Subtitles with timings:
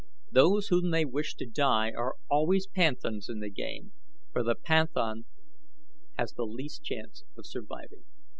[0.31, 3.91] Those whom they wish to die are always Panthans in the game,
[4.33, 5.25] for the Panthan
[6.17, 8.03] has the least chance of surviving."